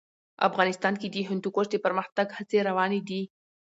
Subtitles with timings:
[0.47, 3.21] افغانستان کې د هندوکش د پرمختګ هڅې روانې دي.